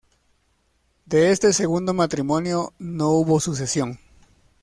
[1.05, 3.99] De este segundo matrimonio no hubo sucesión.